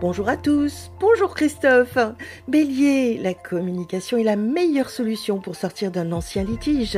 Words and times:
Bonjour 0.00 0.28
à 0.28 0.36
tous, 0.36 0.92
bonjour 1.00 1.34
Christophe. 1.34 1.98
Bélier, 2.46 3.18
la 3.18 3.34
communication 3.34 4.16
est 4.16 4.22
la 4.22 4.36
meilleure 4.36 4.90
solution 4.90 5.40
pour 5.40 5.56
sortir 5.56 5.90
d'un 5.90 6.12
ancien 6.12 6.44
litige. 6.44 6.96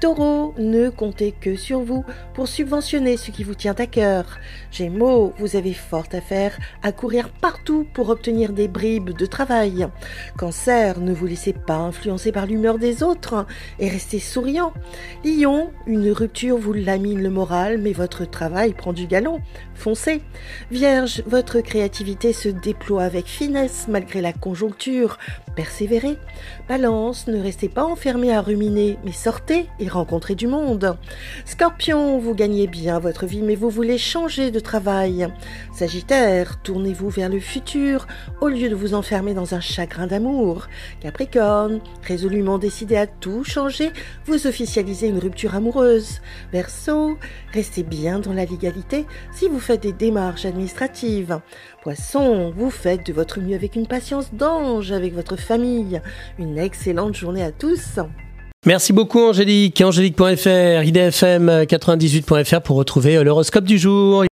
Taureau, 0.00 0.54
ne 0.56 0.88
comptez 0.88 1.32
que 1.32 1.56
sur 1.56 1.80
vous 1.80 2.04
pour 2.34 2.46
subventionner 2.46 3.16
ce 3.16 3.32
qui 3.32 3.42
vous 3.42 3.56
tient 3.56 3.74
à 3.76 3.86
cœur. 3.86 4.38
Gémeaux, 4.70 5.32
vous 5.38 5.56
avez 5.56 5.74
fort 5.74 6.06
à 6.12 6.20
faire 6.20 6.56
à 6.84 6.92
courir 6.92 7.30
partout 7.30 7.84
pour 7.92 8.08
obtenir 8.08 8.52
des 8.52 8.68
bribes 8.68 9.10
de 9.10 9.26
travail. 9.26 9.88
Cancer, 10.36 11.00
ne 11.00 11.12
vous 11.12 11.26
laissez 11.26 11.52
pas 11.52 11.78
influencer 11.78 12.30
par 12.30 12.46
l'humeur 12.46 12.78
des 12.78 13.02
autres 13.02 13.46
et 13.80 13.88
restez 13.88 14.20
souriant. 14.20 14.72
Lion, 15.24 15.72
une 15.88 16.12
rupture 16.12 16.56
vous 16.56 16.72
lamine 16.72 17.20
le 17.20 17.30
moral 17.30 17.78
mais 17.78 17.92
votre 17.92 18.24
travail 18.24 18.74
prend 18.74 18.92
du 18.92 19.08
galon. 19.08 19.40
Foncez. 19.74 20.22
Vierge, 20.70 21.24
votre 21.26 21.60
créativité 21.60 22.27
se 22.32 22.48
déploie 22.48 23.04
avec 23.04 23.26
finesse 23.26 23.86
malgré 23.88 24.20
la 24.20 24.32
conjoncture. 24.32 25.18
Persévérez. 25.56 26.16
Balance, 26.68 27.26
ne 27.26 27.40
restez 27.40 27.68
pas 27.68 27.84
enfermé 27.84 28.32
à 28.32 28.40
ruminer, 28.40 28.96
mais 29.04 29.12
sortez 29.12 29.66
et 29.80 29.88
rencontrez 29.88 30.34
du 30.34 30.46
monde. 30.46 30.96
Scorpion, 31.44 32.18
vous 32.18 32.34
gagnez 32.34 32.66
bien 32.66 32.98
votre 32.98 33.26
vie, 33.26 33.42
mais 33.42 33.56
vous 33.56 33.70
voulez 33.70 33.98
changer 33.98 34.50
de 34.50 34.60
travail. 34.60 35.28
Sagittaire, 35.72 36.62
tournez-vous 36.62 37.10
vers 37.10 37.28
le 37.28 37.40
futur 37.40 38.06
au 38.40 38.48
lieu 38.48 38.68
de 38.68 38.74
vous 38.74 38.94
enfermer 38.94 39.34
dans 39.34 39.54
un 39.54 39.60
chagrin 39.60 40.06
d'amour. 40.06 40.68
Capricorne, 41.00 41.80
résolument 42.02 42.58
décidé 42.58 42.96
à 42.96 43.06
tout 43.06 43.44
changer, 43.44 43.90
vous 44.26 44.46
officialisez 44.46 45.08
une 45.08 45.18
rupture 45.18 45.54
amoureuse. 45.54 46.20
Verseau, 46.52 47.18
restez 47.52 47.82
bien 47.82 48.18
dans 48.20 48.32
la 48.32 48.44
légalité 48.44 49.06
si 49.32 49.48
vous 49.48 49.60
faites 49.60 49.82
des 49.82 49.92
démarches 49.92 50.44
administratives. 50.44 51.40
Poisson, 51.82 52.17
vous 52.56 52.70
faites 52.70 53.06
de 53.06 53.12
votre 53.12 53.40
mieux 53.40 53.54
avec 53.54 53.76
une 53.76 53.86
patience 53.86 54.32
d'ange 54.32 54.92
avec 54.92 55.14
votre 55.14 55.36
famille. 55.36 56.00
Une 56.38 56.58
excellente 56.58 57.14
journée 57.14 57.42
à 57.42 57.52
tous. 57.52 58.00
Merci 58.66 58.92
beaucoup 58.92 59.20
Angélique. 59.20 59.80
Angélique.fr, 59.80 60.82
idfm98.fr 60.82 62.60
pour 62.60 62.76
retrouver 62.76 63.22
l'horoscope 63.22 63.64
du 63.64 63.78
jour. 63.78 64.24